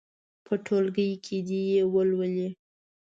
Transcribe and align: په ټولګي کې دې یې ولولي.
په 0.45 0.53
ټولګي 0.65 1.09
کې 1.25 1.37
دې 1.47 1.61
یې 1.73 1.81
ولولي. 1.93 2.49